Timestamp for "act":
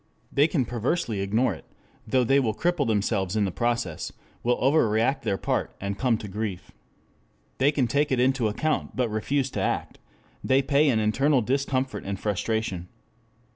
9.61-9.99